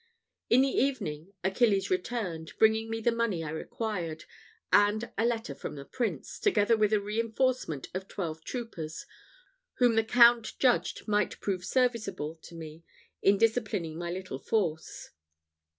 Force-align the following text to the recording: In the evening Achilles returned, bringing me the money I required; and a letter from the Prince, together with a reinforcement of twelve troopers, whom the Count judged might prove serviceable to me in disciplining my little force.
In 0.49 0.61
the 0.63 0.67
evening 0.67 1.35
Achilles 1.43 1.91
returned, 1.91 2.53
bringing 2.57 2.89
me 2.89 3.01
the 3.01 3.11
money 3.11 3.43
I 3.43 3.51
required; 3.51 4.25
and 4.73 5.11
a 5.15 5.23
letter 5.23 5.53
from 5.53 5.75
the 5.75 5.85
Prince, 5.85 6.39
together 6.39 6.75
with 6.75 6.91
a 6.91 6.99
reinforcement 6.99 7.87
of 7.93 8.07
twelve 8.07 8.43
troopers, 8.43 9.05
whom 9.73 9.93
the 9.95 10.03
Count 10.03 10.57
judged 10.57 11.07
might 11.07 11.39
prove 11.39 11.63
serviceable 11.63 12.33
to 12.37 12.55
me 12.55 12.83
in 13.21 13.37
disciplining 13.37 13.95
my 13.95 14.09
little 14.09 14.39
force. 14.39 15.11